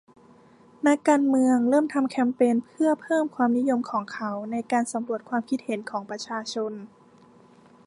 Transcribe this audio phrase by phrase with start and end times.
[0.87, 6.73] นักการเมืองเริ่มทำแคมเปญเพื่อเพิ่มความนิยมของเขาในการสำรวจความคิดเห็นของประชาชน